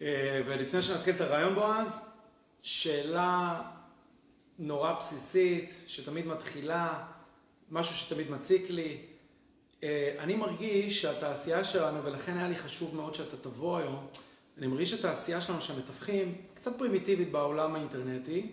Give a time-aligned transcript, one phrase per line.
[0.00, 2.00] ולפני שנתחיל את הרעיון בועז,
[2.62, 3.62] שאלה
[4.58, 7.04] נורא בסיסית, שתמיד מתחילה,
[7.70, 8.98] משהו שתמיד מציק לי.
[10.18, 14.06] אני מרגיש שהתעשייה שלנו, ולכן היה לי חשוב מאוד שאתה תבוא היום,
[14.58, 18.52] אני מרגיש שהתעשייה שלנו שמתווכים קצת פרימיטיבית בעולם האינטרנטי,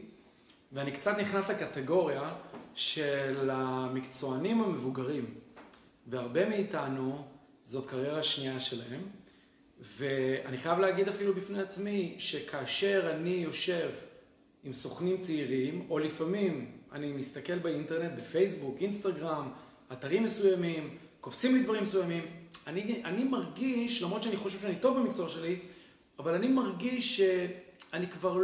[0.72, 2.30] ואני קצת נכנס לקטגוריה
[2.76, 5.26] של המקצוענים המבוגרים,
[6.08, 7.26] והרבה מאיתנו
[7.64, 9.02] זאת קריירה שנייה שלהם,
[9.98, 13.90] ואני חייב להגיד אפילו בפני עצמי, שכאשר אני יושב
[14.64, 19.52] עם סוכנים צעירים, או לפעמים אני מסתכל באינטרנט, בפייסבוק, אינסטגרם,
[19.92, 22.26] אתרים מסוימים, קופצים לי דברים מסוימים,
[22.68, 25.60] אני מרגיש, למרות שאני חושב שאני טוב במקצוע שלי,
[26.20, 28.38] אבל אני מרגיש שאני כבר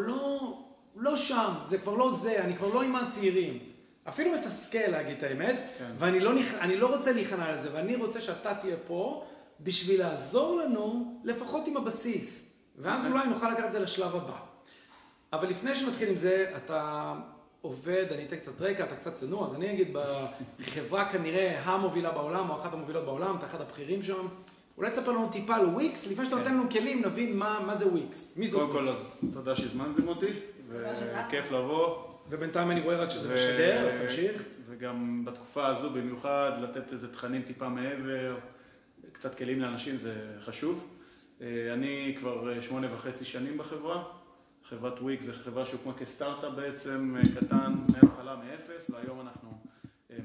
[0.96, 3.60] לא שם, זה כבר לא זה, אני כבר לא עם הצעירים.
[4.04, 5.62] אפילו מתסכל להגיד את האמת,
[5.98, 9.27] ואני לא רוצה להיכנע לזה, ואני רוצה שאתה תהיה פה
[9.63, 14.37] בשביל לעזור לנו, לפחות עם הבסיס, ואז אולי נוכל לקחת את זה לשלב הבא.
[15.34, 17.13] אבל לפני שנתחיל עם זה, אתה
[17.62, 19.98] עובד, אני אתן קצת רקע, אתה קצת צנוע, אז אני אגיד
[20.59, 24.27] בחברה כנראה המובילה בעולם, או אחת המובילות בעולם, אתה אחד הבכירים שם.
[24.77, 28.34] אולי תספר לנו טיפה על וויקס, לפני שאתה נותן לנו כלים, נבין מה זה וויקס.
[28.37, 28.73] מי זאת וויקס?
[28.73, 30.31] קודם כל, אז תודה שהזמנתם אותי,
[30.70, 31.96] וכיף לבוא.
[32.29, 34.43] ובינתיים אני רואה רק שזה משדר, אז תמשיך.
[34.70, 38.35] וגם בתקופה הזו במיוחד, לתת איזה תכנים טיפה מעבר,
[39.12, 40.98] קצת כלים לאנשים, זה חשוב.
[41.73, 44.03] אני כבר שמונה וחצי שנים בחברה.
[44.63, 49.62] חברת וויקס זו חברה שהוקמה כסטארט-אפ בעצם, קטן, מההתחלה מאפס, והיום אנחנו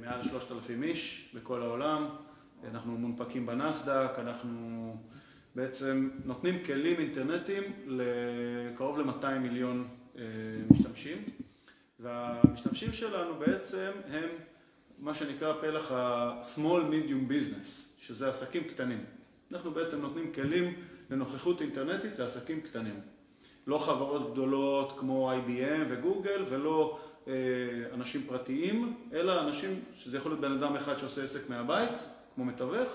[0.00, 2.08] מעל שלושת אלפים איש בכל העולם.
[2.70, 4.96] אנחנו מונפקים בנסדק, אנחנו
[5.54, 9.88] בעצם נותנים כלים אינטרנטיים לקרוב ל-200 מיליון
[10.70, 11.18] משתמשים,
[12.00, 14.28] והמשתמשים שלנו בעצם הם
[14.98, 19.04] מה שנקרא פלח ה-small medium business, שזה עסקים קטנים.
[19.52, 20.74] אנחנו בעצם נותנים כלים
[21.10, 23.00] לנוכחות אינטרנטית לעסקים קטנים.
[23.66, 26.98] לא חברות גדולות כמו IBM וגוגל ולא
[27.92, 31.98] אנשים פרטיים, אלא אנשים שזה יכול להיות בן אדם אחד שעושה עסק מהבית,
[32.34, 32.90] כמו מתווך,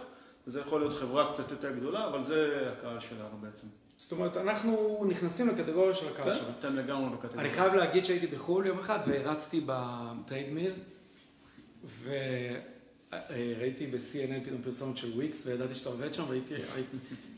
[0.47, 3.67] וזה יכול להיות חברה קצת יותר גדולה, אבל זה הקהל שלנו בעצם.
[3.97, 6.47] זאת אומרת, אנחנו נכנסים לקטגוריה של הקהל שלנו.
[6.47, 7.41] כן, אתם לגמרי בקטגוריה.
[7.41, 10.71] אני חייב להגיד שהייתי בחו"ל יום אחד והרצתי ב treadmill,
[13.11, 16.23] וראיתי ב-CNN פתאום פרסומת של וויקס, וידעתי שאתה עובד שם,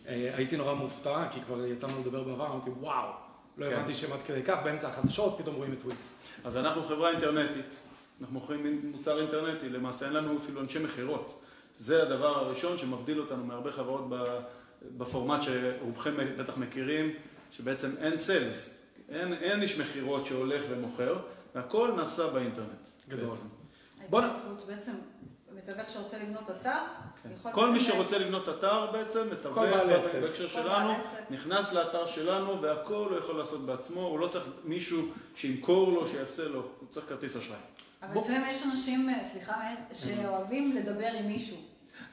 [0.05, 3.09] והייתי נורא מופתע, כי כבר יצאנו לדבר בעבר, אמרתי וואו,
[3.57, 6.15] לא הבנתי שהם עד כדי כך, באמצע החדשות פתאום רואים את וויקס.
[6.43, 7.81] אז אנחנו חברה אינטרנטית,
[8.21, 11.41] אנחנו מוכרים מוצר אינטרנטי, למעשה אין לנו אפילו אנשי מכירות.
[11.75, 14.05] זה הדבר הראשון שמבדיל אותנו מהרבה חברות
[14.97, 17.13] בפורמט שרובכם בטח מכירים,
[17.51, 18.79] שבעצם אין סיילס,
[19.09, 21.19] אין איש מכירות שהולך ומוכר,
[21.55, 22.87] והכל נעשה באינטרנט.
[23.09, 23.35] גדול.
[24.11, 24.91] ההצטרפות בעצם,
[25.57, 26.79] מתווך שרוצה לבנות אתר,
[27.51, 29.57] כל מי שרוצה לבנות אתר בעצם, מתווך
[30.21, 30.93] בהקשר שלנו,
[31.29, 35.01] נכנס לאתר שלנו והכל הוא יכול לעשות בעצמו, הוא לא צריך מישהו
[35.35, 37.57] שימכור לו, שיעשה לו, הוא צריך כרטיס אשראי.
[38.03, 41.57] אבל לפעמים יש אנשים, סליחה מאיר, שאוהבים לדבר עם מישהו.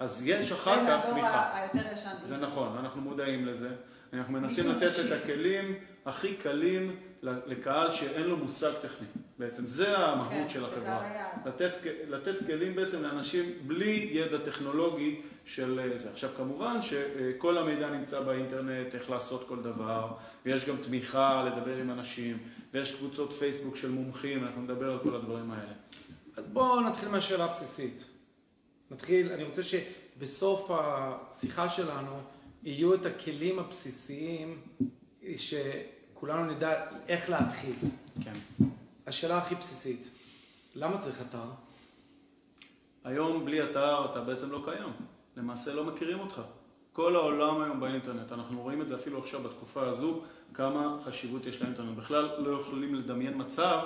[0.01, 1.67] אז יש אחר כך תמיכה.
[2.25, 3.71] זה נכון, אנחנו מודעים לזה.
[4.13, 5.75] אנחנו מנסים לתת את הכלים
[6.07, 9.07] הכי קלים לקהל שאין לו מושג טכני.
[9.39, 11.11] בעצם זה המהות של החברה.
[12.09, 16.11] לתת כלים בעצם לאנשים בלי ידע טכנולוגי של זה.
[16.11, 20.13] עכשיו כמובן שכל המידע נמצא באינטרנט, איך לעשות כל דבר,
[20.47, 22.39] ויש גם תמיכה לדבר עם אנשים,
[22.75, 25.73] ויש קבוצות פייסבוק של מומחים, אנחנו נדבר על כל הדברים האלה.
[26.37, 28.05] אז בואו נתחיל מהשאלה הבסיסית.
[28.91, 32.21] נתחיל, אני רוצה שבסוף השיחה שלנו
[32.63, 34.61] יהיו את הכלים הבסיסיים
[35.37, 37.75] שכולנו נדע איך להתחיל.
[38.25, 38.33] כן.
[39.07, 40.09] השאלה הכי בסיסית,
[40.75, 41.45] למה צריך אתר?
[43.05, 44.93] היום בלי אתר אתה בעצם לא קיים.
[45.37, 46.41] למעשה לא מכירים אותך.
[46.93, 50.21] כל העולם היום באינטרנט, אנחנו רואים את זה אפילו עכשיו בתקופה הזו,
[50.55, 51.97] כמה חשיבות יש לאינטרנט.
[51.97, 53.79] בכלל לא יכולים לדמיין מצב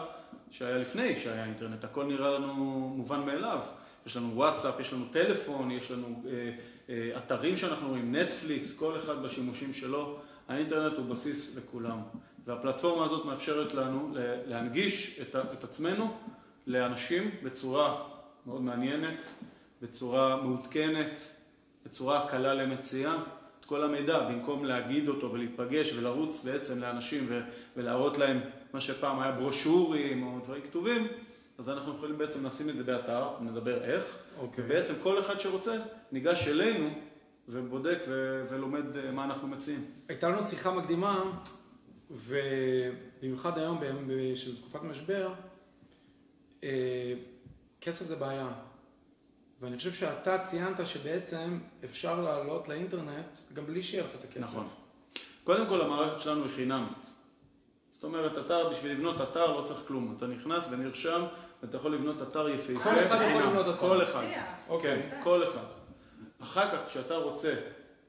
[0.50, 2.54] שהיה לפני שהיה אינטרנט, הכל נראה לנו
[2.96, 3.60] מובן מאליו.
[4.06, 6.50] יש לנו וואטסאפ, יש לנו טלפון, יש לנו אה,
[6.88, 10.18] אה, אתרים שאנחנו רואים, נטפליקס, כל אחד בשימושים שלו.
[10.48, 11.98] האינטרנט הוא בסיס לכולם.
[12.46, 14.08] והפלטפורמה הזאת מאפשרת לנו
[14.46, 16.16] להנגיש את, עצמנו
[16.66, 18.02] לאנשים בצורה
[18.46, 19.26] מאוד מעניינת,
[19.82, 21.36] בצורה מעודכנת,
[21.84, 23.16] בצורה קלה למציאה.
[23.60, 27.28] את כל המידע, במקום להגיד אותו ולהיפגש ולרוץ בעצם לאנשים
[27.76, 28.40] ולהראות להם
[28.72, 31.08] מה שפעם היה ברושורים או דברים כתובים,
[31.58, 34.58] אז אנחנו יכולים בעצם לשים את זה באתר, נדבר איך, okay.
[34.58, 35.76] ובעצם כל אחד שרוצה
[36.12, 36.88] ניגש אלינו
[37.48, 37.98] ובודק
[38.48, 39.84] ולומד מה אנחנו מציעים.
[40.08, 41.22] הייתה לנו שיחה מקדימה,
[42.10, 43.80] ובמיוחד היום,
[44.34, 45.34] שזו תקופת משבר,
[47.80, 48.48] כסף זה בעיה.
[49.60, 54.40] ואני חושב שאתה ציינת שבעצם אפשר לעלות לאינטרנט גם בלי שיהיה לך את הכסף.
[54.40, 54.68] נכון.
[55.44, 57.06] קודם כל המערכת שלנו היא חינמית.
[57.92, 60.14] זאת אומרת, אתה, בשביל לבנות אתר לא צריך כלום.
[60.16, 61.24] אתה נכנס ונרשם,
[61.62, 62.84] ואתה יכול לבנות אתר יפהפה.
[62.84, 63.42] כל אחד יכול.
[63.42, 63.76] לבנות אתר.
[63.76, 64.24] כל אחד.
[64.68, 65.10] אוקיי.
[65.22, 65.64] כל אחד.
[66.44, 67.54] אחר כך, כשאתה רוצה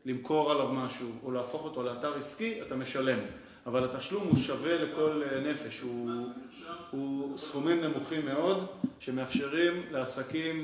[0.05, 3.19] למכור עליו משהו, או להפוך אותו לאתר עסקי, אתה משלם.
[3.65, 6.11] אבל התשלום הוא שווה לכל אה, נפש, הוא,
[6.91, 8.67] הוא סכומים נמוכים מאוד,
[8.99, 10.63] שמאפשרים לעסקים,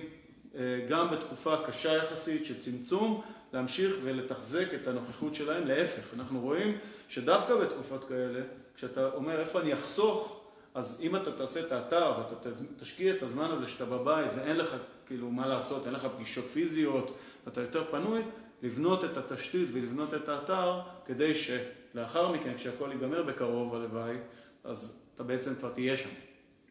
[0.56, 3.22] אה, גם בתקופה קשה יחסית של צמצום,
[3.54, 5.68] להמשיך ולתחזק את הנוכחות שלהם.
[5.68, 6.78] להפך, אנחנו רואים
[7.08, 8.42] שדווקא בתקופות כאלה,
[8.76, 10.41] כשאתה אומר איפה אני אחסוך,
[10.74, 14.76] אז אם אתה תעשה את האתר ואתה תשקיע את הזמן הזה שאתה בבית ואין לך
[15.08, 18.22] כאילו מה לעשות, אין לך פגישות פיזיות ואתה יותר פנוי,
[18.62, 24.16] לבנות את התשתית ולבנות את האתר כדי שלאחר מכן, כשהכל ייגמר בקרוב הלוואי,
[24.64, 26.10] אז אתה בעצם כבר תהיה שם.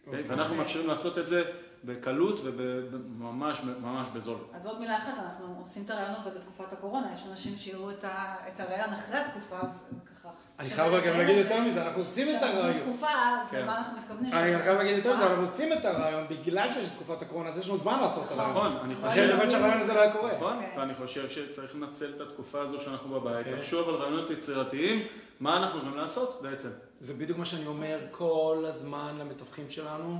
[0.07, 0.23] אוקיי.
[0.27, 1.45] ואנחנו מאפשרים לעשות את זה
[1.85, 4.39] בקלות וממש ממש בזול.
[4.53, 8.05] אז עוד מילה אחת, אנחנו עושים את הרעיון הזה בתקופת הקורונה, יש אנשים שיראו את
[8.05, 9.91] ה- את הרעיון אחרי התקופה, אז
[10.23, 10.29] ככה.
[10.59, 12.77] אני חייב רק להגיד יותר מזה, אנחנו עושים את שאנחנו הרעיון.
[12.77, 13.63] בתקופה, אז כן.
[13.63, 14.33] למה אנחנו מתכוונים?
[14.33, 17.59] אני חייב להגיד יותר מזה, אה, אנחנו עושים את הרעיון בגלל שיש תקופת הקורונה, אז
[17.59, 18.57] יש לנו זמן לעשות את הרעיון.
[18.57, 19.37] נכון, אני אחרת חושב...
[19.37, 20.33] באמת שהרעיון הזה לא היה קורה.
[20.37, 20.79] נכון, אוקיי.
[20.79, 23.53] ואני חושב שצריך לנצל את התקופה הזו שאנחנו בבית, כן.
[23.53, 25.07] לחשוב על רעיונות יצירתיים,
[25.41, 26.69] מה אנחנו יכולים לעשות בעצם.
[26.99, 30.19] זה בדיוק מה שאני אומר כל הזמן למתווכים שלנו.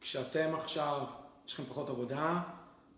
[0.00, 1.00] כשאתם עכשיו,
[1.46, 2.40] יש לכם פחות עבודה,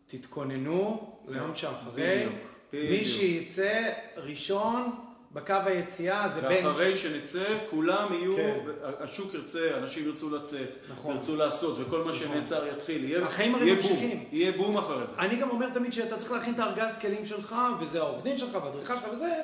[0.07, 2.27] תתכוננו ליום שאחרי.
[2.73, 5.04] מי שיצא ראשון
[5.35, 6.67] בקו היציאה זה בן.
[6.67, 8.59] ואחרי שנצא, כולם יהיו, כן.
[9.01, 11.17] השוק ירצה, אנשים ירצו לצאת, נכון.
[11.17, 12.15] ירצו לעשות, וכל מה נכון.
[12.15, 13.05] שנעצר יתחיל.
[13.05, 14.25] יהיה החיים הרי יהיה בום, ממשיכים.
[14.33, 15.13] יהיה בום אחרי זה.
[15.19, 18.59] אני גם אומר תמיד שאתה צריך להכין את הארגז כלים שלך, וזה העורך דין שלך
[18.63, 19.41] והאדריכל שלך וזה.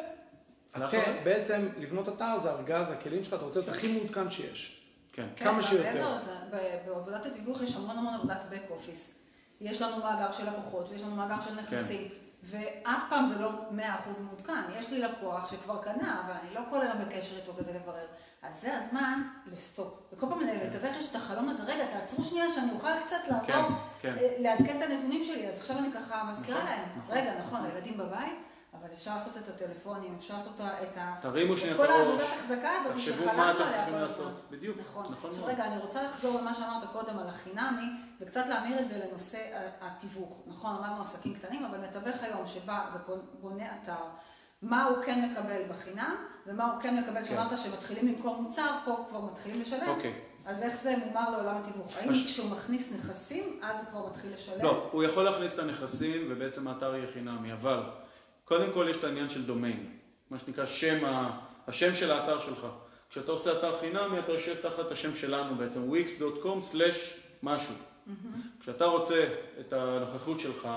[0.71, 1.01] אתה נכון.
[1.25, 4.81] בעצם, לבנות אתר זה ארגז הכלים שלך, אתה רוצה להיות הכי מעודכן שיש.
[5.13, 5.27] כן.
[5.37, 6.17] כן, כמה אבל שיותר.
[6.87, 9.13] בעבודת התיווך יש המון המון עבודת back office.
[9.61, 12.09] יש לנו מאגר של לקוחות, ויש לנו מאגר של נכסים,
[12.43, 13.83] ואף פעם זה לא 100%
[14.21, 14.63] מעודכן.
[14.79, 18.07] יש לי לקוח שכבר קנה, אבל אני לא כל היום בקשר איתו כדי לברר.
[18.43, 19.23] אז זה הזמן
[19.53, 19.95] לסטופ.
[20.13, 23.77] וכל פעם לתווך יש את החלום הזה, רגע, תעצרו שנייה שאני אוכל קצת כן, לעבור,
[24.01, 24.15] כן.
[24.21, 25.49] אה, לעדכן את הנתונים שלי.
[25.49, 27.17] אז עכשיו אני ככה מזכירה נכון, להם, נכון.
[27.17, 28.39] רגע, נכון, הילדים בבית,
[28.75, 31.15] אבל אפשר לעשות את הטלפונים, אפשר לעשות את ה...
[31.21, 34.01] תרימו את שנייה את כל העבודת החזקה הזאת תחשבו שחלמנו מה עליה אתם צריכים כל
[34.01, 34.25] הזמן.
[34.25, 34.45] לעשות.
[34.51, 35.05] בדיוק, נכון.
[35.13, 35.55] נכון עכשיו מאוד.
[35.55, 37.87] רגע, אני רוצה לחזור למה שאמרת קודם על החינמי,
[38.21, 40.43] וקצת להמיר את זה לנושא ה- התיווך.
[40.47, 43.95] נכון, אמרנו עסקים קטנים, אבל מתווך היום שבא ובונה אתר,
[44.63, 46.15] מה הוא כן מקבל בחינם,
[46.47, 49.89] ומה הוא כן מקבל, שאמרת שמתחילים למכור מוצר, פה כבר מתחילים לשלם.
[49.89, 50.15] אוקיי.
[50.47, 51.97] אז איך זה מומר לעולם התיווך?
[51.97, 54.65] האם פש- כשהוא מכניס נכסים, אז הוא כבר מתחיל לשלם?
[54.65, 57.83] לא, הוא יכול להכניס את הנכסים ובעצם האתר יהיה חינמי, אבל
[58.45, 59.97] קודם כל יש את העניין של דומיין,
[60.31, 61.39] מה שנקרא שם, ה-
[61.69, 62.67] השם של האתר שלך.
[63.11, 67.75] כשאתה עושה אתר חינמי אתה יושב תחת השם שלנו בעצם, wix.com/משהו.
[68.61, 69.27] כשאתה רוצה
[69.61, 70.69] את הנוכחות שלך,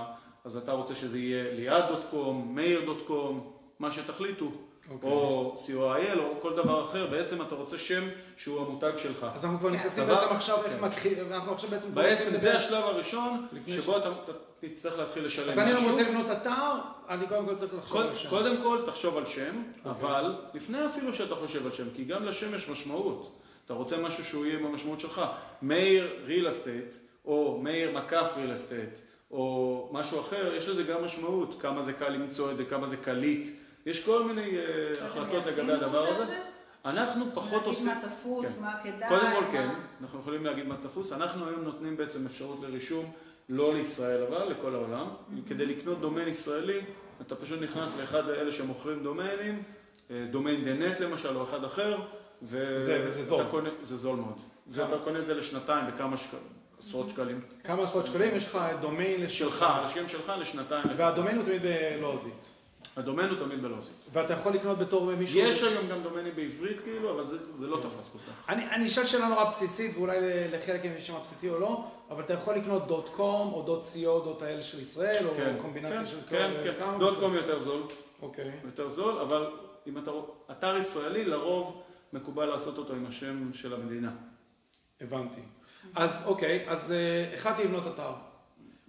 [0.46, 2.16] אז אתה רוצה שזה יהיה ליעד.com,
[2.46, 3.34] מאיר.com,
[3.80, 4.52] מה שתחליטו,
[4.92, 5.10] אוקיי.
[5.10, 8.04] או co.il או כל דבר אחר, בעצם אתה רוצה שם
[8.38, 9.28] שהוא המותג שלך.
[9.36, 10.86] אז אנחנו כבר נכנסים דבר- בעצם עכשיו, איך כן.
[10.86, 11.96] מתחיל, אנחנו עכשיו בעצם...
[11.96, 12.58] בעצם זה.
[12.58, 14.10] השלב הראשון, שבו אתה
[14.60, 15.86] תצטרך להתחיל לשלם אז אני משהו.
[15.86, 16.76] לא רוצה לבנות אתר,
[17.10, 18.30] אני קודם כל צריך לחשוב על שם.
[18.30, 19.92] קודם כל תחשוב על שם, אוקיי.
[19.92, 23.40] אבל לפני אפילו שאתה חושב על שם, כי גם לשם יש משמעות.
[23.66, 25.22] אתה רוצה משהו שהוא יהיה במשמעות שלך.
[25.62, 29.00] מאיר ריל אסטייט, או מאיר מקף ריל אסטייט,
[29.32, 31.56] או משהו אחר, יש לזה גם משמעות.
[31.62, 33.48] כמה זה קל למצוא את זה, כמה זה קליט.
[33.86, 36.40] יש כל מיני אה, החלטות לגבי הדבר הזה.
[36.86, 37.88] אנחנו פחות עושים...
[37.88, 38.62] להגיד מה תפוס, כן.
[38.62, 39.70] מה כדאי, קודם כל מה- כן,
[40.02, 41.14] אנחנו יכולים להגיד מה תפוס.
[41.14, 43.12] אנחנו היום נותנים בעצם אפשרות לרישום,
[43.50, 45.08] לא לישראל אבל, לכל העולם.
[45.48, 46.82] כדי לקנות דומיין ישראלי,
[47.22, 49.64] אתה פשוט נכנס לאחד אלה שמוכרים דומיינים,
[50.12, 51.98] אה, דומיין דנט למשל, או אחד אחר,
[52.42, 52.74] ו...
[52.78, 53.44] וזה- וזה זול.
[53.52, 54.38] קונה, זה זול מאוד.
[54.68, 54.96] זה כמה?
[54.96, 56.44] אתה קונה את זה לשנתיים בכמה שקלים,
[56.88, 57.40] עשרות שקלים.
[57.64, 60.84] כמה עשרות שקלים, יש לך דומיין שלך, השם שלך לשנתיים.
[60.98, 62.34] והדומיין הוא תמיד בלועזית.
[62.98, 63.94] הדומיין הוא תמיד בלוסית.
[64.14, 65.40] ואתה יכול לקנות בתור מישהו...
[65.40, 68.50] יש היום גם דומיינים בעברית כאילו, אבל זה, זה לא תפס כל כך.
[68.50, 70.18] אני, אני אשאל שאלה נורא בסיסית, ואולי
[70.52, 73.84] לחלק אם יש שם בסיסי או לא, אבל אתה יכול לקנות דוט קום או דוט
[73.84, 76.74] co, דוט האל של ישראל, או כן, קומבינציה כן, של כן, כן.
[76.80, 77.82] כמה- דוט קום יותר זול.
[78.22, 79.48] אוקיי, יותר זול, אבל
[79.88, 80.12] אם אתה
[80.52, 81.82] אתר ישראלי, לרוב
[82.14, 84.12] מקובל לעשות אותו עם השם של המדינה.
[85.02, 85.42] הבנתי.
[85.96, 88.12] אז אוקיי, אז אה, החלטתי לבנות אתר.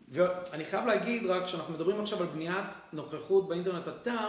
[0.08, 4.28] ואני חייב להגיד רק שאנחנו מדברים עכשיו על בניית נוכחות באינטרנט אתר,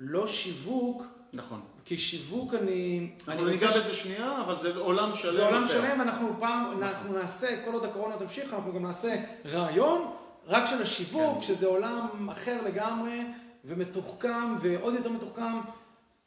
[0.00, 1.02] לא שיווק,
[1.32, 1.60] נכון.
[1.84, 3.10] כי שיווק אני...
[3.28, 5.34] אנחנו אני ניגע ש- בזה שנייה, אבל זה עולם שלם.
[5.34, 5.66] זה עולם.
[5.66, 10.10] שלם, אנחנו פעם, אנחנו נעשה, כל עוד הקורונה תמשיך, אנחנו גם נעשה רעיון
[10.46, 11.42] רק של השיווק, כן.
[11.42, 13.20] שזה עולם אחר לגמרי,
[13.64, 15.58] ומתוחכם, ועוד יותר מתוחכם.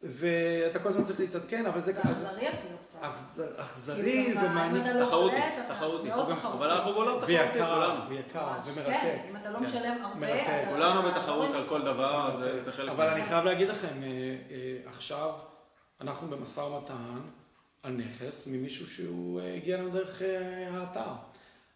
[0.04, 1.94] ואתה כל הזמן צריך להתעדכן, אבל זה...
[1.94, 3.00] זה אכזרי אפילו קצת.
[3.58, 4.82] אכזרי כאילו, ככה, אם ומעניין.
[4.82, 5.36] אתה לא תחרותי,
[5.68, 6.08] תחרותי.
[6.08, 6.58] מאוד גם- תחרותי.
[6.58, 8.10] אבל אנחנו בעולם תחרותי, ויקר, כולנו.
[8.10, 8.48] ויקר.
[8.66, 8.90] ומרתק.
[8.90, 9.60] כן, אם אתה לא.
[9.60, 10.42] משלם הרבה.
[10.42, 10.70] אתה...
[10.72, 14.08] כולנו אתה בתחרות לא על כל דבר, זה חלק אבל אני חייב להגיד לכם, אה,
[14.52, 15.30] אה, עכשיו
[16.02, 17.20] אנחנו במשא ומתן
[17.84, 20.22] על נכס ממישהו שהוא אה, הגיע לנו דרך
[20.74, 21.12] האתר.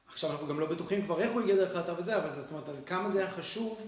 [0.07, 2.65] עכשיו אנחנו גם לא בטוחים כבר איך הוא הגיע דרך האתר וזה, אבל זאת אומרת,
[2.85, 3.81] כמה זה היה חשוב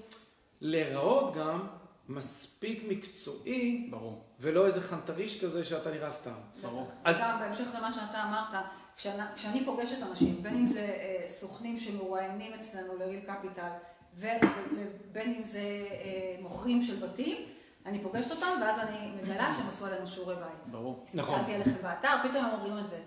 [0.62, 1.68] להיראות גם
[2.10, 4.24] מספיק מקצועי, ברור.
[4.40, 6.32] ולא איזה חנטריש כזה שאתה נראה סתם.
[6.62, 6.88] ברור.
[7.04, 8.64] אז- אז גם בהמשך למה שאתה אמרת,
[8.98, 13.70] כשאני, כשאני פוגשת אנשים, בין אם זה אה, סוכנים שמרואיינים אצלנו לריל קפיטל,
[14.16, 17.38] ובין אם זה אה, מוכרים של בתים,
[17.86, 20.72] אני פוגשת אותם, ואז אני מגלה שהם עשו עלינו שיעורי בית.
[20.72, 21.06] ברור.
[21.14, 21.36] נכון.
[21.36, 23.00] הסתכלתי עליכם באתר, פתאום הם אומרים את זה.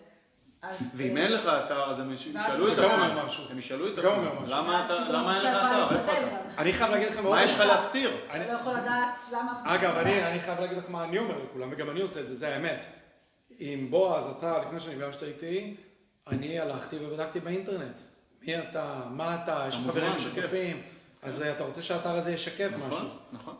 [0.94, 3.18] ואם אה, אין לך אתר, אז הם ישאלו את עצמם.
[3.50, 4.24] הם ישאלו את עצמם.
[4.46, 4.78] למה
[5.36, 5.96] אין לך אתר?
[5.96, 6.62] איפה אתה?
[6.62, 7.60] אני חייב להגיד לכם מה יש לך.
[7.60, 8.10] להסתיר?
[8.30, 9.62] אני- אתה לא יכול לדעת למה...
[9.64, 12.34] אגב, אני, אני חייב להגיד לך מה אני אומר לכולם, וגם אני עושה את זה,
[12.34, 12.84] זה האמת.
[13.58, 15.74] עם בועז, אתה, לפני שנפגשת איתי,
[16.28, 18.00] אני הלכתי ובדקתי באינטרנט.
[18.42, 20.12] מי אתה, מה אתה, יש לך חברים.
[20.16, 20.82] משותפים,
[21.22, 22.86] אז אה, אתה רוצה שהאתר הזה ישקף משהו.
[22.86, 23.54] נכון, נכון.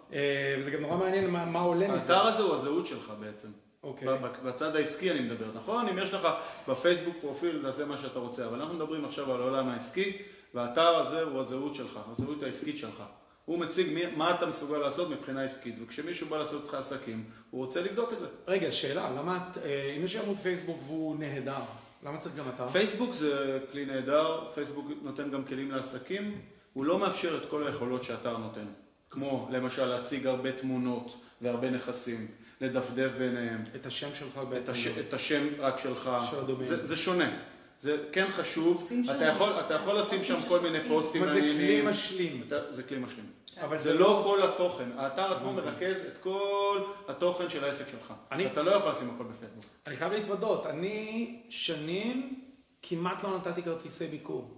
[0.59, 2.01] וזה גם נורא מעניין מה, מה עולה מזה.
[2.17, 3.49] האתר הזה הוא הזהות שלך בעצם.
[3.85, 4.09] אוקיי.
[4.09, 5.89] ב- בצד העסקי אני מדבר, נכון?
[5.89, 6.29] אם יש לך
[6.69, 10.17] בפייסבוק פרופיל, תעשה מה שאתה רוצה, אבל אנחנו מדברים עכשיו על העולם העסקי,
[10.55, 13.03] והאתר הזה הוא הזהות שלך, הזהות העסקית שלך.
[13.45, 17.65] הוא מציג מי, מה אתה מסוגל לעשות מבחינה עסקית, וכשמישהו בא לעשות איתך עסקים, הוא
[17.65, 18.27] רוצה לבדוק את זה.
[18.49, 21.61] רגע, שאלה, למה את, אה, אם יש עמוד פייסבוק והוא נהדר,
[22.07, 22.69] למה צריך גם אתר?
[22.69, 26.41] פייסבוק זה כלי נהדר, פייסבוק נותן גם כלים לעסקים,
[26.73, 28.67] הוא לא מאפשר את כל היכולות שאתר נותן.
[29.11, 32.27] כמו למשל להציג הרבה תמונות והרבה נכסים,
[32.61, 34.73] לדפדף ביניהם, את השם שלך את, בעצם.
[34.73, 34.87] הש...
[34.87, 36.65] את השם רק שלך, של הדומיין.
[36.69, 37.31] זה, זה שונה.
[37.79, 39.25] זה כן חשוב, אתה.
[39.25, 41.87] יכול, אתה יכול לשים שם כל מיני זאת פוסטים אומרת, זה כלי מעניינים.
[41.87, 42.43] משלים.
[42.49, 43.27] אתה- זה כלי משלים.
[43.61, 45.53] אבל זה לא כל התוכן, האתר עצמו.
[45.53, 48.13] מרכז את כל התוכן של העסק שלך.
[48.33, 49.65] אני- אתה לא יכול לשים הכל בפייסבוק.
[49.87, 52.41] אני חייב להתוודות, אני שנים
[52.83, 54.57] כמעט לא נתתי כרטיסי ביקור.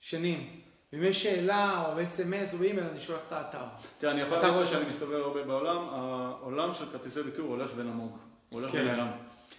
[0.00, 0.60] שנים.
[0.96, 3.58] אם יש שאלה או אס.אם.אס או אימייל, אני שולח את האתר.
[3.98, 8.16] תראה, אני יכול להגיד שאני מסתובב הרבה בעולם, העולם של כרטיסי ביקור הולך ונמוג.
[8.48, 8.78] הוא הולך כן.
[8.80, 9.06] ונעלם.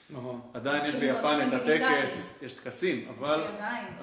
[0.10, 0.42] נכון.
[0.54, 3.42] עדיין יש ביפן את הטקס, יש טקסים, אבל...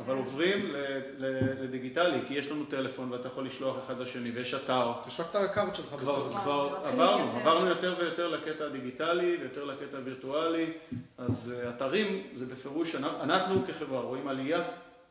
[0.04, 0.76] אבל עוברים ל-
[1.18, 4.92] ל- לדיגיטלי, כי יש לנו טלפון ואתה יכול לשלוח אחד לשני, ויש אתר.
[5.06, 6.34] תשלח את הקארט שלך בסוף.
[6.42, 7.32] כבר עברנו.
[7.38, 10.72] עברנו יותר ויותר לקטע הדיגיטלי ויותר לקטע הווירטואלי,
[11.18, 14.62] אז אה, אתרים זה בפירוש, אנחנו- אנחנו כחברה רואים עלייה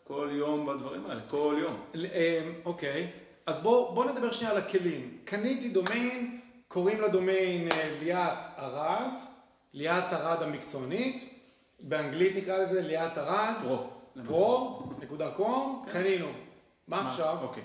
[0.03, 1.75] כל יום בדברים האלה, כל יום.
[1.95, 3.11] אמ, אוקיי,
[3.45, 5.17] אז בוא, בוא נדבר שנייה על הכלים.
[5.23, 9.19] קניתי דומיין, קוראים לדומיין אה, ליאת ארד,
[9.73, 11.39] ליאת ארד המקצוענית,
[11.79, 13.89] באנגלית נקרא לזה ליאת ארד, פרו.
[14.25, 15.91] פרו, נקודה קום, כן.
[15.91, 16.27] קנינו.
[16.87, 17.37] מה עכשיו?
[17.41, 17.63] אוקיי.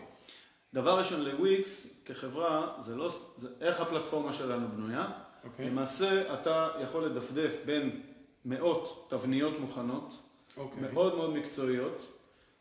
[0.75, 5.07] דבר ראשון, לוויקס כחברה, זה לא, זה איך הפלטפורמה שלנו בנויה.
[5.45, 5.71] אוקיי.
[5.71, 8.01] למעשה, אתה יכול לדפדף בין
[8.45, 10.15] מאות תבניות מוכנות,
[10.57, 10.83] אוקיי.
[10.93, 12.18] מאוד מאוד מקצועיות,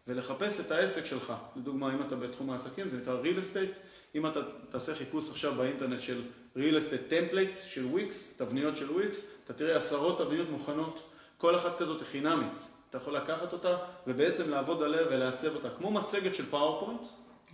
[0.08, 1.34] ולחפש את העסק שלך.
[1.56, 3.78] לדוגמה, אם אתה בתחום העסקים, זה נקרא real estate.
[4.16, 6.22] אם אתה תעשה חיפוש עכשיו באינטרנט של
[6.58, 11.78] real estate templates של וויקס, תבניות של וויקס, אתה תראה עשרות תבניות מוכנות, כל אחת
[11.78, 12.68] כזאת היא חינמית.
[12.90, 17.02] אתה יכול לקחת אותה ובעצם לעבוד עליה ולעצב אותה, כמו מצגת של פאורפוינט,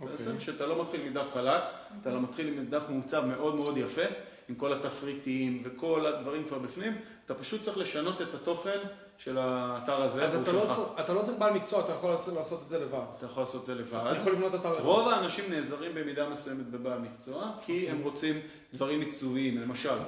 [0.00, 0.16] אוקיי.
[0.16, 1.62] בעצם, שאתה לא מתחיל מדף חלק,
[2.00, 4.02] אתה לא מתחיל עם דף מעוצב מאוד מאוד יפה,
[4.48, 8.78] עם כל התפריטים וכל הדברים כבר בפנים, אתה פשוט צריך לשנות את התוכן
[9.18, 10.60] של האתר הזה, אז אתה לא.
[10.60, 13.04] צריך, אתה לא צריך בעל מקצוע, אתה יכול לעשות, לעשות את זה לבד.
[13.18, 14.06] אתה יכול לעשות את זה לבד.
[14.06, 14.80] אני יכול לבנות אתר לבד.
[14.80, 18.40] רוב האנשים נעזרים במידה מסוימת בבעל מקצוע, כי הם רוצים
[18.74, 19.98] דברים עיצוביים, למשל.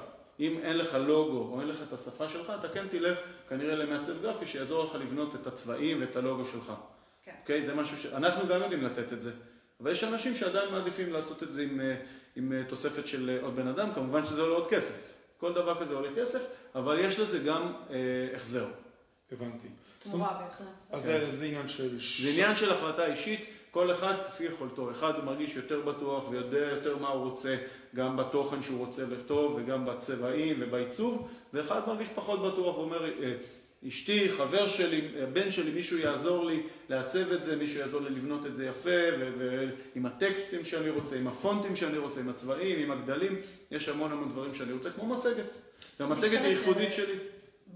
[0.40, 4.22] אם אין לך לוגו או אין לך את השפה שלך, אתה כן תלך כנראה למעצב
[4.22, 6.72] גרפי שיעזור לך לבנות את הצבעים ואת הלוגו שלך.
[7.24, 7.32] כן.
[7.40, 7.62] אוקיי?
[7.62, 8.06] זה משהו ש...
[8.06, 9.30] אנחנו גם יודעים לתת את זה.
[9.80, 11.94] אבל יש אנשים שעדיין מעדיפים לעשות את זה עם, אה,
[12.36, 15.12] עם אה, תוספת של אה, עוד בן אדם, כמובן שזה עולה עוד כסף.
[15.38, 17.96] כל דבר כזה עולה כסף, אבל יש לזה גם אה,
[18.36, 18.66] החזר.
[19.32, 19.68] הבנתי.
[19.98, 20.66] תמורה בהחלט.
[20.90, 21.98] אז זה, זה עניין של...
[21.98, 24.90] זה עניין של החלטה אישית, כל אחד כפי יכולתו.
[24.90, 27.56] אחד הוא מרגיש יותר בטוח ויודע יותר מה הוא רוצה,
[27.94, 33.34] גם בתוכן שהוא רוצה לכתוב וגם בצבעים ובעיצוב, ואחד מרגיש פחות בטוח ואומר, אה,
[33.88, 38.46] אשתי, חבר שלי, הבן שלי, מישהו יעזור לי לעצב את זה, מישהו יעזור לי לבנות
[38.46, 39.00] את זה יפה,
[39.38, 43.36] ועם הטקסטים שאני רוצה, עם הפונטים שאני רוצה, עם הצבעים, עם הגדלים,
[43.70, 45.58] יש המון המון דברים שאני רוצה, כמו מצגת.
[46.00, 47.14] והמצגת היא ייחודית שלי.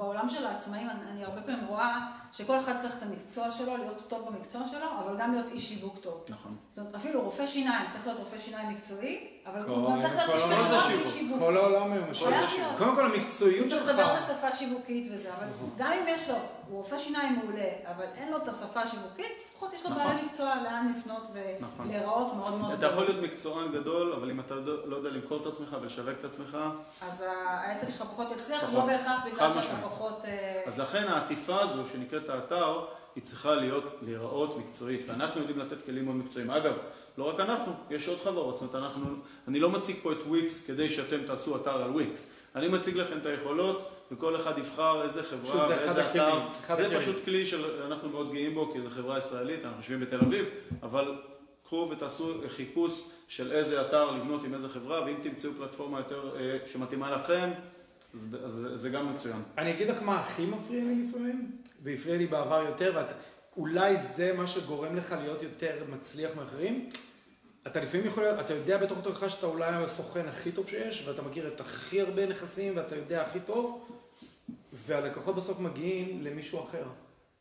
[0.01, 1.99] בעולם של העצמאים, אני, אני הרבה פעמים רואה
[2.33, 5.99] שכל אחד צריך את המקצוע שלו, להיות טוב במקצוע שלו, אבל גם להיות איש שיווק
[6.01, 6.25] טוב.
[6.29, 6.57] נכון.
[6.69, 10.15] זאת אומרת, אפילו רופא שיניים, צריך להיות רופא שיניים מקצועי, אבל כל- הוא גם צריך
[10.17, 11.39] להיות כל איש זה מכירות שיווק.
[11.39, 12.79] כל העולם היום זה להיות.
[12.79, 13.91] קודם כל המקצועיות הוא צריך שלך.
[13.99, 15.47] לדבר בשפה שיווקית וזה, אבל
[15.79, 16.35] גם אם יש לו,
[16.71, 20.05] הוא רופא שיניים מעולה, אבל אין לו את השפה השיווקית, לפחות יש לו נכון.
[20.05, 21.29] בעלי מקצוע לאן לפנות
[21.61, 21.87] נכון.
[21.87, 25.41] ולהיראות מאוד מאוד אתה יכול להיות מקצוען גדול, אבל אם אתה לא לא יודע למכור
[25.41, 26.59] את עצמך ולשווק את עצמך,
[27.03, 28.75] אז העסק שלך פחות יצליח, פחות.
[28.75, 29.85] לא בהכרח בגלל שאתה משמעית.
[29.85, 30.25] פחות...
[30.25, 32.85] אה, אז לכן העטיפה הזו שנקראת האתר,
[33.15, 36.51] היא צריכה להיות, להיראות מקצועית, ואנחנו יודעים לתת כלים מאוד מקצועיים.
[36.51, 36.75] אגב,
[37.19, 39.07] לא רק אנחנו, יש עוד חברות, זאת אומרת, אנחנו,
[39.49, 43.19] אני לא מציג פה את וויקס כדי שאתם תעשו אתר על וויקס, אני מציג לכם
[43.19, 46.41] את היכולות, וכל אחד יבחר איזה חברה ואיזה אתר.
[46.77, 46.97] זה.
[47.01, 50.49] פשוט כלי שאנחנו מאוד גאים בו, כי זו חברה ישראלית, אנחנו יושבים בתל אביב,
[50.83, 51.15] אבל
[51.65, 56.59] קחו ותעשו חיפוש של איזה אתר לבנות עם איזה חברה, ואם תמצאו פלטפורמה יותר אה,
[56.67, 57.51] שמתאימה לכם,
[58.15, 59.43] אז, אז זה גם מצוין.
[59.59, 61.51] אני אגיד לך מה הכי מפריע לי לפעמים,
[61.83, 63.05] והפריע לי בעבר יותר,
[63.57, 66.91] ואולי זה מה שגורם לך להיות יותר מצליח מאחרים.
[67.67, 71.23] אתה לפעמים יכול להיות, אתה יודע בתוך תוכך שאתה אולי הסוכן הכי טוב שיש, ואתה
[71.23, 73.89] מכיר את הכי הרבה נכסים, ואתה יודע הכי טוב,
[74.87, 76.85] והלקוחות בסוף מגיעים למישהו אחר.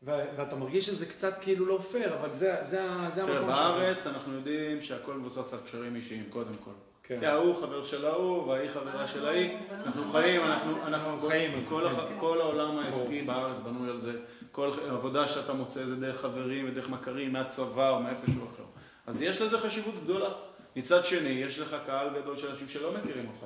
[0.04, 2.82] ו- ואתה מרגיש שזה קצת כאילו לא פייר, אבל זה, זה,
[3.16, 3.62] זה תראה, המקום שלך.
[3.62, 6.72] בארץ אנחנו יודעים שהכל מבוסס על קשרים אישיים, קודם כל.
[7.04, 7.20] כן.
[7.20, 10.88] כי ההוא חבר של ההוא, וההיא חברה של ההיא, אנחנו חברה חיים, אנחנו.
[10.88, 12.16] אנחנו חיים כן.
[12.20, 14.14] כל העולם העסקי בארץ בנוי על זה,
[14.52, 18.64] כל עבודה שאתה מוצא זה דרך חברים ודרך מכרים, מהצבא או מאיפשהו אחר.
[19.10, 20.30] אז יש לזה חשיבות גדולה.
[20.76, 23.46] מצד שני, יש לך קהל גדול של אנשים שלא מכירים אותך,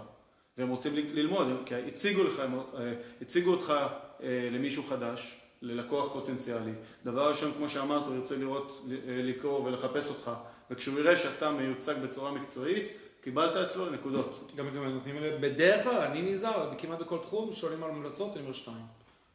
[0.58, 3.74] והם רוצים ללמוד, כי הציגו, לך, אה, הציגו אותך
[4.24, 6.72] אה, למישהו חדש, ללקוח פוטנציאלי.
[7.05, 10.32] דבר ראשון, כמו שאמרת, הוא ירצה לראות, אה, לקרוא ולחפש אותך,
[10.72, 12.91] וכשהוא יראה שאתה מיוצג בצורה מקצועית,
[13.22, 14.51] קיבלת אצלו נקודות.
[14.55, 18.53] גם גם נותנים בדרך כלל, אני נזהר, כמעט בכל תחום, שואלים על המלצות, אני אומר
[18.53, 18.86] שתיים.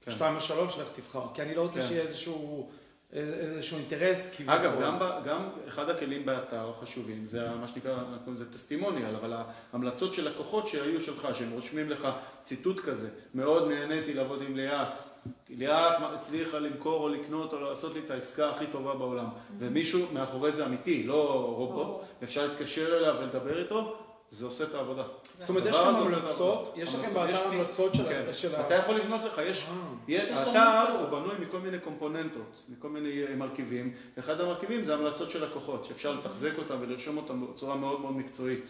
[0.04, 0.10] כן.
[0.10, 1.22] שתיים או שלוש, לך תבחר.
[1.34, 1.86] כי אני לא רוצה כן.
[1.86, 2.70] שיהיה איזשהו,
[3.12, 4.34] איזשהו אינטרס.
[4.34, 4.54] כביכול.
[4.54, 9.34] אגב, גם, גם אחד הכלים באתר החשובים, זה מה שנקרא, אנחנו לזה טסטימוניאל, אבל
[9.72, 12.08] ההמלצות של לקוחות שהיו שלך, שהם רושמים לך
[12.42, 14.98] ציטוט כזה, מאוד נהניתי לעבוד עם ליאת,
[15.46, 19.26] כי ליאת הצליחה למכור או לקנות או לעשות לי את העסקה הכי טובה בעולם,
[19.58, 22.04] ומישהו מאחורי זה אמיתי, לא רובוט.
[22.22, 23.96] אפשר להתקשר אליו ולדבר איתו,
[24.30, 25.02] זה עושה את העבודה.
[25.38, 26.72] זאת אומרת, יש לכם המלצות.
[26.76, 28.24] יש לכם באתר המלצות של כן.
[28.28, 28.60] ה- של ה...
[28.60, 30.38] אתה יכול לבנות לך, יש, אה.
[30.38, 31.00] האתר כזאת.
[31.10, 35.84] הוא בנוי מכל מיני קומפוננטות, מכל מיני אה, מרכיבים, ואחד המרכיבים זה המלצות של לקוחות,
[35.84, 38.64] שאפשר לתחזק אותם ולרשום אותם בצורה מאוד מאוד מקצועית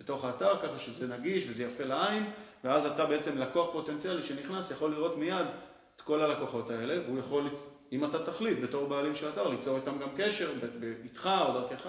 [0.00, 2.30] בתוך האתר, ככה שזה נגיש וזה יפה לעין,
[2.64, 5.46] ואז אתה בעצם לקוח פוטנציאלי שנכנס, יכול לראות מיד
[5.96, 7.48] את כל הלקוחות האלה, והוא יכול,
[7.92, 10.50] אם אתה תחליט בתור בעלים של האתר, ליצור איתם גם קשר,
[11.04, 11.88] איתך או דרכך,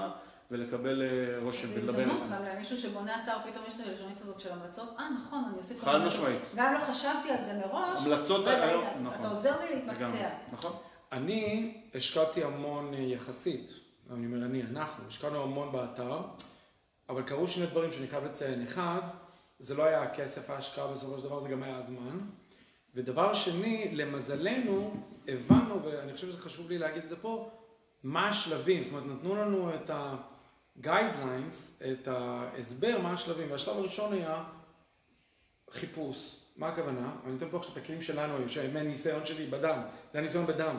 [0.53, 2.35] ולקבל אה, רושם זה ולדבר הזדמנות איתם.
[2.35, 5.83] גם למישהו שבונה אתר, פתאום יש את הראשונית הזאת של המלצות, אה נכון, אני אוסיף
[5.83, 5.97] חד.
[5.97, 6.41] משמעית.
[6.55, 9.19] גם לא חשבתי על זה מראש, המלצות רגע, היום, נכון.
[9.19, 10.29] אתה עוזר לי להתמקצע.
[10.51, 10.71] נכון?
[11.11, 13.71] אני השקעתי המון אה, יחסית,
[14.13, 16.21] אני אומר אני, אנחנו, השקענו המון באתר,
[17.09, 18.63] אבל קרו שני דברים שאני חייב לציין.
[18.63, 19.01] אחד,
[19.59, 22.19] זה לא היה הכסף ההשקעה בסופו של דבר, זה גם היה הזמן.
[22.95, 24.93] ודבר שני, למזלנו,
[25.27, 27.49] הבנו, ואני חושב שזה חשוב לי להגיד את זה פה,
[28.03, 29.89] מה השלבים, זאת אומרת, נתנו לנו את
[30.77, 34.43] ה-guidelines, את ההסבר מה השלבים, והשלב הראשון היה
[35.71, 36.35] חיפוש.
[36.57, 37.15] מה הכוונה?
[37.23, 39.81] אני נותן פה עכשיו את הכלים שלנו היום, מהניסיון שלי בדם,
[40.13, 40.77] זה הניסיון בדם.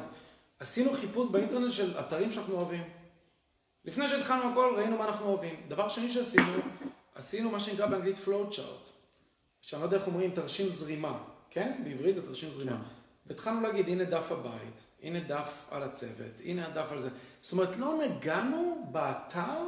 [0.59, 2.85] עשינו חיפוש באינטרנט של אתרים שאנחנו אוהבים.
[3.85, 5.55] לפני שהתחלנו הכל, ראינו מה אנחנו אוהבים.
[5.69, 6.53] דבר שני שעשינו,
[7.15, 8.89] עשינו מה שנקרא באנגלית flow chart,
[9.61, 11.19] שאני לא יודע איך אומרים, תרשים זרימה,
[11.51, 11.81] כן?
[11.85, 12.77] בעברית זה תרשים זרימה.
[12.77, 13.05] כן.
[13.27, 17.09] והתחלנו להגיד, הנה דף הבית, הנה דף על הצוות, הנה הדף על זה.
[17.41, 19.61] זאת אומרת, לא נגענו באתר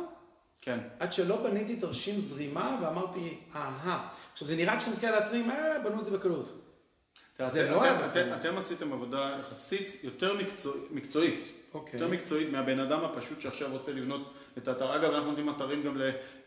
[0.66, 0.78] כן.
[1.00, 4.08] עד שלא בניתי תרשים זרימה ואמרתי, אהה.
[4.32, 6.62] עכשיו, זה נראה כשאתה מסתכל על האתרים, אה, בנו את זה בקלות.
[7.46, 8.38] זה לא היה בקלות.
[8.40, 11.44] אתם- עשיתם עבודה יחסית יותר מקצוע- מקצועית.
[11.74, 12.00] אוקיי.
[12.00, 14.96] יותר מקצועית מהבן אדם הפשוט שעכשיו רוצה לבנות את האתר.
[14.96, 15.96] אגב, אנחנו נותנים אתרים גם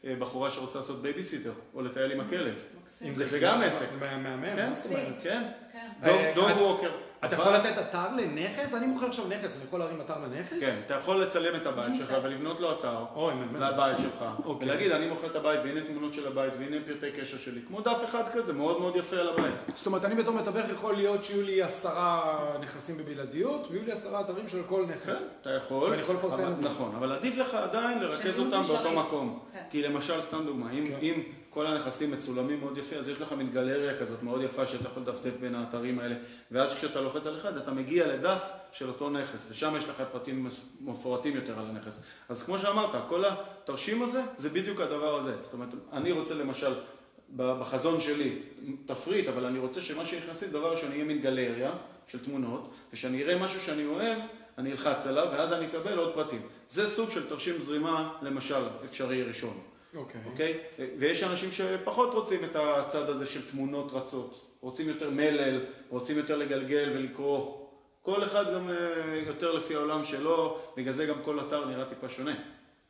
[0.03, 2.55] לבחורה שרוצה לעשות בייביסיטר, או לטייל עם הכלב.
[2.83, 3.07] מקסים.
[3.07, 3.85] אם זה גם עסק.
[3.99, 5.23] מה- מהמם, כן, מה זאת אומרת?
[5.23, 5.43] כן.
[5.73, 5.87] כן.
[6.03, 6.89] אה, dog את- walker.
[7.25, 8.73] אתה יכול לתת אתר לנכס?
[8.73, 10.59] אני מוכר עכשיו נכס, אני יכול להרים אתר לנכס?
[10.59, 12.13] כן, אתה יכול לצלם את הבית שלך.
[12.23, 13.05] ולבנות לו אתר.
[13.59, 14.67] לבית שלך, אוקיי.
[14.67, 18.01] ולהגיד אני מוכר את הבית והנה תמונות של הבית והנה פרטי קשר שלי, כמו דף
[18.05, 19.53] אחד כזה, מאוד מאוד יפה על הבית.
[19.75, 24.21] זאת אומרת, אני בתור מתווך יכול להיות שיהיו לי עשרה נכסים בבלעדיות, ויהיו לי עשרה
[24.21, 25.05] אתרים של כל נכס.
[25.05, 26.65] כן, אתה יכול, ואני יכול לפרסם את זה.
[26.65, 28.91] נכון, אבל עדיף לך עדיין לרכז אותם באותו.
[28.99, 29.39] מקום.
[29.53, 29.63] כן.
[29.69, 30.97] כי למשל, סתם דוגמה, אם, כן.
[31.01, 34.87] אם כל הנכסים מצולמים מאוד יפה, אז יש לך מין גלריה כזאת מאוד יפה שאתה
[34.87, 36.15] יכול לדפדף בין האתרים האלה,
[36.51, 40.49] ואז כשאתה לוחץ על אחד, אתה מגיע לדף של אותו נכס, ושם יש לך פרטים
[40.81, 42.03] מפורטים יותר על הנכס.
[42.29, 45.33] אז כמו שאמרת, כל התרשים הזה, זה בדיוק הדבר הזה.
[45.41, 46.73] זאת אומרת, אני רוצה למשל,
[47.35, 48.39] בחזון שלי,
[48.85, 51.71] תפריט, אבל אני רוצה שמה שנכנסים, דבר ראשון, יהיה מין גלריה
[52.07, 54.19] של תמונות, ושאני אראה משהו שאני אוהב,
[54.59, 56.41] אני אלחץ עליו, ואז אני אקבל עוד פרטים.
[56.67, 59.57] זה סוג של תרשים זרימה, למשל, אפשרי ראשון.
[59.95, 60.21] אוקיי.
[60.25, 60.59] אוקיי?
[60.97, 64.45] ויש אנשים שפחות רוצים את הצד הזה של תמונות רצות.
[64.61, 67.67] רוצים יותר מלל, רוצים יותר לגלגל ולקרוא.
[68.01, 68.75] כל אחד גם אה,
[69.27, 72.35] יותר לפי העולם שלו, בגלל זה גם כל אתר נראה טיפה שונה.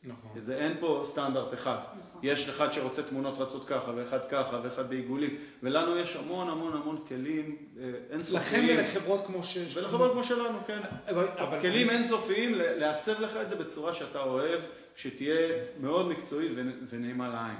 [0.04, 0.32] נכון.
[0.42, 1.78] זה אין פה סטנדרט אחד.
[1.80, 2.22] נכון.
[2.24, 7.06] יש אחד שרוצה תמונות רצות ככה, ואחד ככה, ואחד בעיגולים, ולנו יש המון המון המון
[7.08, 8.64] כלים אה, אינסופיים.
[8.70, 9.58] לכם ולחברות כמו ש...
[9.78, 10.80] ולחברות כמו שלנו, כן.
[11.10, 11.28] אבל...
[11.28, 14.60] אבל- כלים אינסופיים לעצב לך את זה בצורה שאתה אוהב,
[14.96, 15.48] שתהיה
[15.80, 17.58] מאוד מקצועית ונ- ונעימה לעין.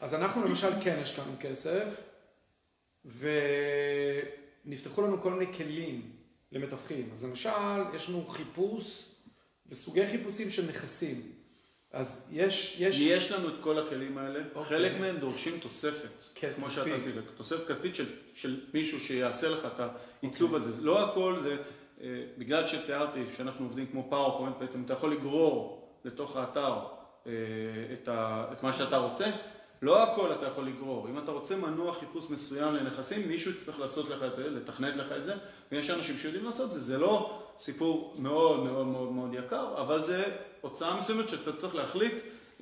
[0.00, 2.00] אז אנחנו למשל כן השקענו כסף,
[4.64, 6.10] ונפתחו לנו כל מיני כלים
[6.52, 7.10] למתווכים.
[7.14, 7.50] אז למשל,
[7.94, 9.04] יש לנו חיפוש
[9.66, 11.32] וסוגי חיפושים של נכסים.
[11.92, 13.00] אז יש, יש...
[13.00, 14.68] יש לנו את כל הכלים האלה, אוקיי.
[14.68, 16.84] חלק מהם דורשים תוספת, כן, כמו כספית.
[16.84, 20.68] שאתה עשית, תוספת כספית של, של מישהו שיעשה לך את העיצוב אוקיי.
[20.68, 20.86] הזה.
[20.86, 21.56] לא הכל זה,
[22.02, 22.06] אה,
[22.38, 26.74] בגלל שתיארתי שאנחנו עובדים כמו PowerPoint, בעצם אתה יכול לגרור לתוך האתר
[27.26, 27.32] אה,
[27.92, 29.26] את, ה, את מה שאתה רוצה,
[29.82, 31.08] לא הכל אתה יכול לגרור.
[31.08, 35.12] אם אתה רוצה מנוע חיפוש מסוים לנכסים, מישהו יצטרך לעשות לך את זה, לתכנת לך
[35.12, 35.34] את זה,
[35.72, 36.80] ויש אנשים שיודעים לעשות את זה.
[36.80, 40.24] זה לא סיפור מאוד מאוד מאוד מאוד יקר, אבל זה
[40.60, 42.14] הוצאה מסוימת שאתה צריך להחליט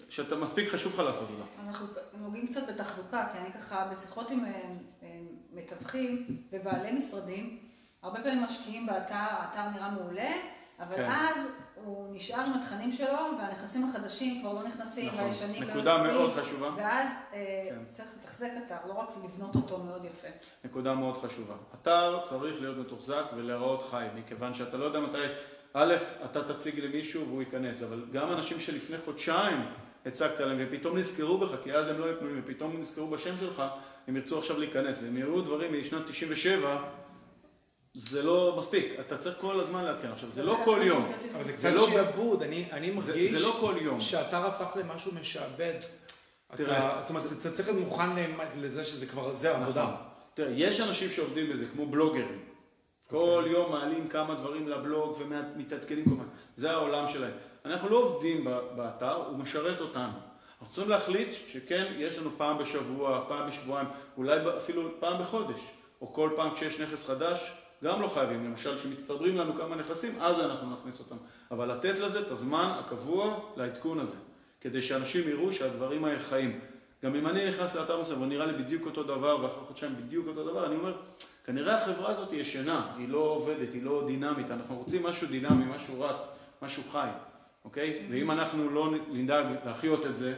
[0.09, 1.69] שאתה מספיק חשוב לך לעשות אותה.
[1.69, 1.87] אנחנו
[2.19, 4.51] נוגעים קצת בתחזוקה, כי אני ככה בשיחות עם אה,
[5.03, 5.09] אה,
[5.53, 7.59] מתווכים ובעלי משרדים,
[8.03, 10.31] הרבה פעמים משקיעים באתר, האתר נראה מעולה,
[10.81, 11.11] אבל כן.
[11.11, 11.39] אז
[11.85, 15.21] הוא נשאר עם התכנים שלו, והנכסים החדשים כבר לא נכנסים, נכון.
[15.21, 16.71] והישנים לא נקודה יוצאים, מאוד חשובה.
[16.77, 17.79] ואז אה, כן.
[17.91, 20.29] צריך לתחזק אתר, לא רק לבנות אותו מאוד יפה.
[20.65, 21.55] נקודה מאוד חשובה.
[21.75, 25.19] אתר צריך להיות מתוחזק ולהיראות חי, מכיוון שאתה לא יודע מתי,
[25.75, 29.67] א', אתה תציג למישהו והוא ייכנס, אבל גם אנשים שלפני חודשיים
[30.07, 33.63] הצגת להם ופתאום נזכרו בך, כי אז הם לא פנויים, ופתאום הם נזכרו בשם שלך,
[34.09, 36.83] הם ירצו עכשיו להיכנס, והם יראו דברים משנת 97,
[37.95, 40.09] זה לא מספיק, אתה צריך כל הזמן לעדכן.
[40.13, 43.75] עכשיו, זה לא כל יום, אבל זה קצת לא- שעבוד, אני, מרגיש זה לא כל
[43.81, 44.01] יום.
[44.01, 45.75] שהאתר הפך למשהו משעבד.
[46.57, 46.91] תראה.
[46.93, 48.09] אתה, זאת אומרת, אתה צריך להיות מוכן
[48.57, 49.83] לזה שזה כבר, זה עבודה.
[49.83, 49.95] נכון.
[50.35, 52.39] תראה, יש אנשים שעובדים בזה, כמו בלוגרים.
[53.09, 56.25] כל יום מעלים כמה דברים לבלוג ומתעדכנים כל הזמן.
[56.57, 57.33] זה העולם שלהם.
[57.65, 58.45] אנחנו לא עובדים
[58.77, 60.13] באתר, הוא משרת אותנו.
[60.61, 65.61] אנחנו צריכים להחליט שכן, יש לנו פעם בשבוע, פעם בשבועיים, אולי אפילו פעם בחודש,
[66.01, 67.53] או כל פעם כשיש נכס חדש,
[67.85, 68.45] גם לא חייבים.
[68.45, 71.17] למשל, כשמצטברים לנו כמה נכסים, אז אנחנו נכניס אותם.
[71.51, 74.17] אבל לתת לזה את הזמן הקבוע לעדכון הזה,
[74.61, 76.61] כדי שאנשים יראו שהדברים האלה חיים.
[77.05, 80.45] גם אם אני נכנס לאתר מסוים ונראה לי בדיוק אותו דבר, ואחרי חודשיים בדיוק אותו
[80.45, 80.97] דבר, אני אומר,
[81.45, 85.65] כנראה החברה הזאת היא ישנה, היא לא עובדת, היא לא דינמית, אנחנו רוצים משהו דינמי,
[85.65, 87.09] משהו רץ, משהו חי,
[87.65, 88.07] אוקיי?
[88.11, 90.35] ואם אנחנו לא נדאג להחיות את זה,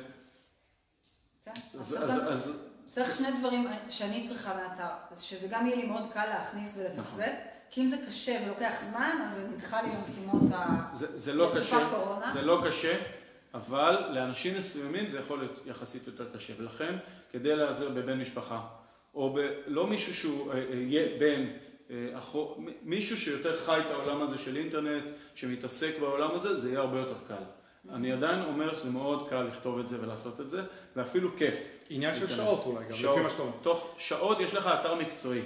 [1.45, 1.53] כן?
[1.79, 6.27] אז, אז אז, צריך- שני דברים שאני צריכה מהאתר, שזה גם יהיה לי מאוד קל
[6.27, 7.35] להכניס ולתחזק, נכון.
[7.71, 10.81] כי אם זה קשה ולוקח זמן, אז זה נדחה לי למשימות ה...
[10.95, 11.79] זה, לא קשה?
[12.33, 12.99] זה לא קשה,
[13.55, 16.95] אבל לאנשים מסוימים זה יכול להיות יחסית יותר קשה, ולכן
[17.33, 18.61] כדי להיעזר בבן משפחה,
[19.15, 21.47] או ב, לא מישהו שהוא אה, אה, יהיה בן,
[21.91, 26.81] אה, אחו, מישהו שיותר חי את העולם הזה של אינטרנט, שמתעסק בעולם הזה, זה יהיה
[26.81, 27.43] הרבה יותר קל.
[27.91, 30.63] אני עדיין אומר שזה מאוד קל לכתוב את זה ולעשות את זה,
[30.97, 31.55] ואפילו כיף.
[31.91, 32.29] עניין של.
[32.29, 32.91] שעות אולי גם.
[32.91, 33.53] לפי מה שאתה אומר.
[33.63, 35.41] תוך שעות יש לך אתר מקצועי.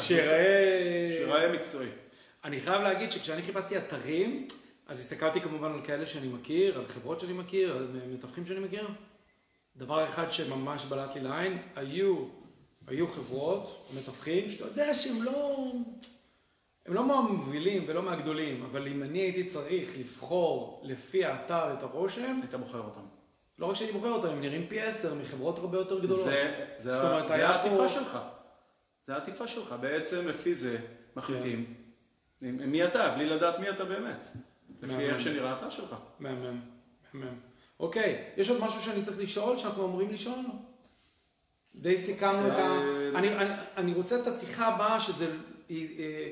[0.00, 1.08] שיראה...
[1.16, 1.88] שיראה מקצועי.
[2.44, 4.46] אני חייב להגיד שכשאני חיפשתי אתרים,
[4.86, 8.88] אז הסתכלתי כמובן על כאלה שאני מכיר, על חברות שאני מכיר, על מתווכים שאני מכיר.
[9.76, 12.24] דבר אחד שממש בלט לי לעין, היו,
[12.86, 15.72] היו חברות, מתווכים, שאתה יודע שהם לא,
[16.86, 22.40] הם לא מהמובילים ולא מהגדולים, אבל אם אני הייתי צריך לבחור לפי האתר את הרושם,
[22.42, 23.00] היית בוחר אותם.
[23.58, 26.24] לא רק שהייתי בוחר אותם, הם נראים פי עשר מחברות הרבה יותר גדולות.
[26.24, 28.18] זה, זה, זאת אומרת, זה העטיפה פה- שלך.
[29.06, 29.74] זה העטיפה שלך.
[29.80, 30.78] בעצם לפי זה
[31.16, 31.74] מחליטים
[32.40, 32.46] כן.
[32.46, 34.26] מי אתה, בלי לדעת מי אתה באמת.
[34.82, 34.94] לפי.
[35.04, 35.94] איך שנראה האתר שלך.
[36.18, 36.60] מהמם,
[37.12, 37.34] מהמם.
[37.80, 40.38] אוקיי, יש עוד משהו שאני צריך לשאול, שאנחנו אמורים לשאול?
[41.74, 42.60] די סיכמנו את ה...
[42.60, 45.36] אה, אני, אני, אני רוצה את השיחה הבאה, שזה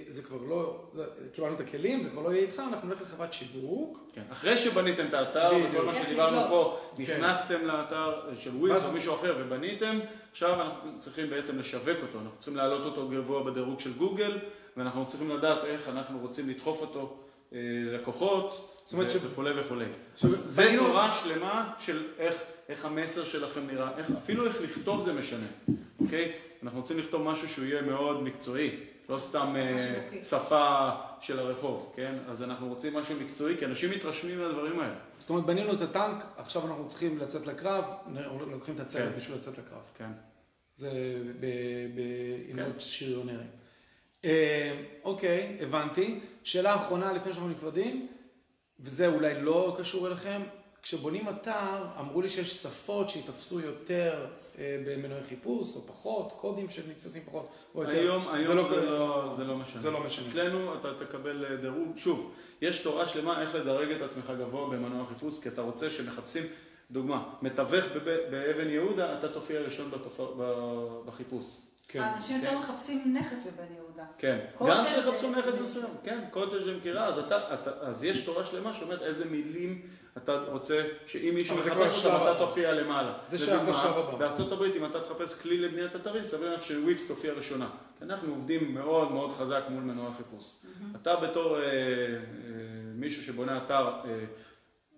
[0.09, 0.85] זה כבר לא...
[0.95, 4.11] זה- קיבלנו את הכלים, זה כבר לא יהיה איתך, אנחנו נלך לחברת שיווק.
[4.13, 4.23] כן.
[4.33, 5.51] אחרי שבניתם את האתר.
[5.73, 6.49] וכל מה שדיברנו.
[6.49, 7.03] פה, כן.
[7.03, 9.99] נכנסתם לאתר של ווילס ואז- או מישהו אחר ובניתם,
[10.33, 14.39] עכשיו אנחנו צריכים בעצם לשווק אותו, אנחנו צריכים להעלות אותו גבוה בדירוג של גוגל,
[14.77, 17.17] ואנחנו צריכים לדעת איך אנחנו רוצים לדחוף אותו
[17.53, 17.59] אה,
[19.11, 19.85] ש- וכולי וכולי.
[20.25, 22.35] זה תורה שלמה של איך,
[22.69, 25.47] איך המסר שלכם נראה, איך, אפילו איך לכתוב זה משנה,
[26.01, 26.33] אוקיי?
[26.63, 28.71] אנחנו רוצים לכתוב משהו שהוא יהיה מאוד מקצועי,
[29.11, 30.23] לא סתם שפה אה.
[30.23, 32.13] שפה של הרחוב, כן?
[32.29, 34.95] אז אנחנו רוצים משהו מקצועי, כי אנשים מתרשמים מהדברים האלה.
[35.19, 37.85] זאת אומרת, בנינו את הטנק, עכשיו אנחנו צריכים לצאת לקרב,
[38.51, 39.17] לוקחים את הצוות כן.
[39.19, 39.83] בשביל לצאת לקרב.
[39.99, 40.11] כן.
[40.77, 40.91] זה
[41.95, 43.49] באימות שריונרים.
[44.25, 46.21] אה, אוקיי, הבנתי.
[46.45, 48.09] שאלה אחרונה לפני שאנחנו נפרדים,
[48.81, 50.43] וזה אולי לא קשור אליכם,
[50.83, 54.27] כשבונים אתר, אמרו לי שיש שפות שיתפסו יותר
[54.59, 57.93] אה, במנועי חיפוש, או פחות, קודים שנתפסים פחות, או יותר.
[57.93, 59.81] היום, היום זה, לא, זה, לא, זה לא משנה.
[59.81, 60.27] זה לא משנה.
[60.27, 65.07] אצלנו אתה תקבל אה, דירוג, שוב, יש תורה שלמה איך לדרג את עצמך גבוה במנוע
[65.07, 66.45] חיפוש, כי אתה רוצה שמחפשים,
[66.91, 67.85] דוגמה, מתווך
[68.31, 70.21] באבן יהודה, אתה תופיע ראשון בתופ...
[71.07, 71.70] בחיפוש.
[71.93, 72.01] כן.
[72.01, 72.57] האנשים יותר כן.
[72.59, 74.05] מחפשים נכס בבן יהודה.
[74.19, 78.45] כן, גם כשתחפשו זה- נכס מסוים, כן, קוטג' למכירה, אז, אתה, אתה, אז יש תורה
[78.45, 79.83] שלמה שאומרת איזה מילים
[80.17, 82.35] אתה רוצה שאם מישהו מחפש אותם, אתה.
[82.39, 83.13] תופיע למעלה.
[83.27, 84.17] זה שייך לשלב הבא.
[84.17, 87.69] בארצות הברית, אם אתה תחפש כלי לבניית אתרים, סביר להניח שוויקס תופיע ראשונה.
[87.99, 90.57] כי אנחנו עובדים מאוד מאוד חזק מול מנוע חיפוש.
[91.03, 91.71] אתה בתור אה, אה,
[92.95, 94.25] מישהו שבונה אתר אה,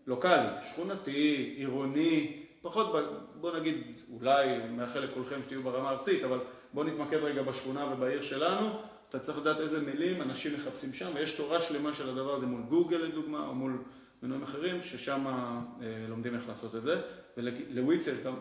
[0.06, 2.92] לוקאלי, שכונתי, עירוני, פחות,
[3.34, 6.38] בוא נגיד, אולי מאחל לכולכם שתהיו ברמה הארצית, אבל
[6.72, 8.70] בוא נתמקד רגע בשכונה ובעיר שלנו.
[9.08, 12.62] אתה צריך לדעת איזה מילים אנשים מחפשים שם, ויש תורה שלמה של הדבר הזה מול
[12.62, 13.82] גוגל לדוגמה, או מול
[14.22, 17.00] מנויים אחרים, ששם אה, לומדים איך לעשות את זה.
[17.36, 18.34] ולוויקס יש גם,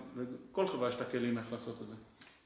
[0.52, 1.96] לכל חברה יש את הכלים איך לעשות את זה.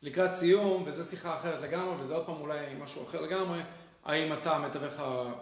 [0.02, 3.60] לקראת סיום, וזו שיחה אחרת לגמרי, וזה עוד פעם אולי משהו אחר לגמרי,
[4.06, 4.94] האם אתה המתווך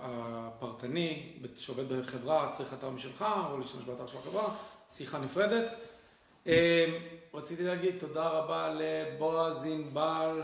[0.01, 4.55] הפרטני שעובד בחברה, צריך אתר משלך, או להשתמש באתר של החברה,
[4.89, 5.69] שיחה נפרדת.
[6.47, 6.85] אה,
[7.33, 10.41] רציתי להגיד תודה רבה לבועז ענבל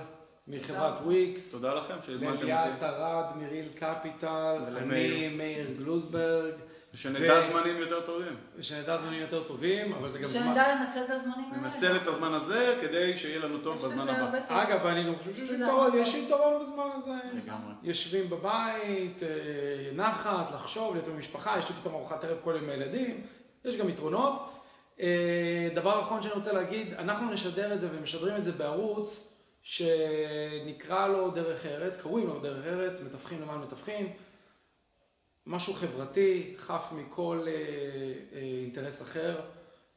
[0.47, 0.99] מחברת.
[0.99, 2.85] וויקס, תודה לכם שהזמנתם לליאת אותי.
[2.85, 4.57] ארד מריל קפיטל.
[4.77, 6.53] אני מאיר גלוזברג,
[6.93, 8.35] שנדע ו- זמנים יותר טובים.
[8.57, 10.43] ושנדע זמנים יותר טובים, אבל זה גם זמן...
[10.43, 11.67] שנדע לנצל את הזמנים האלה.
[11.67, 14.39] ננצל את הזמן הזה כדי שיהיה לנו טוב בזמן הבא.
[14.47, 17.11] אגב, אני גם חושב שיש יתרון, בזמן הזה.
[17.33, 17.73] לגמרי.
[17.83, 19.27] יושבים בבית, אה,
[19.93, 23.21] נחת, לחשוב, להיות עם המשפחה, יש לי פתאום ארוחת ערב כל יום עם הילדים,
[23.65, 24.58] יש גם יתרונות.
[24.99, 29.27] אה, דבר אחרון שאני רוצה להגיד, אנחנו נשדר את זה ומשדרים את זה בערוץ
[29.61, 34.13] שנקרא לו דרך ארץ, קוראים לו דרך ארץ, מתווכים למען מתווכים,
[35.45, 39.41] משהו חברתי, חף מכל אה, אה, אינטרס אחר,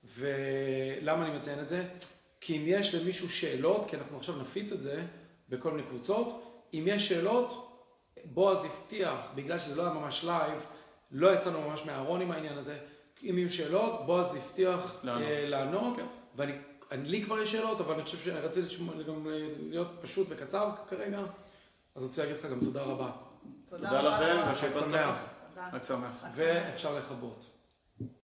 [0.04, 1.84] ולמה אני מציין את זה?
[2.40, 5.02] כי אם יש למישהו שאלות, כי אנחנו עכשיו נפיץ את זה
[5.48, 6.42] בכל מיני קבוצות,
[6.74, 7.68] אם יש שאלות,
[8.24, 10.66] בועז הבטיח, בגלל שזה לא היה ממש live,
[11.10, 12.78] לא יצאנו ממש מהארון עם העניין הזה,
[13.22, 15.22] אם יהיו שאלות, בועז הבטיח לענות.
[15.28, 16.04] אה, לענות, כן.
[16.36, 16.52] ואני,
[16.90, 20.70] אני, לי כבר יש שאלות, אבל אני חושב שרציתי לשמוע, גם אה, להיות פשוט וקצר
[20.88, 21.20] כרגע,
[21.94, 23.10] אז רציתי להגיד לך גם תודה רבה,
[23.68, 24.54] תודה לכם,
[24.88, 25.16] שמח.
[25.70, 26.24] חג שמח.
[26.34, 27.50] ואפשר לכבות.